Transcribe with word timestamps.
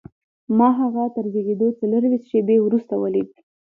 ما 0.57 0.69
هغه 0.79 1.03
تر 1.15 1.25
زېږېدو 1.33 1.67
څلرویشت 1.79 2.25
شېبې 2.29 2.57
وروسته 2.61 2.93
ولید 3.03 3.29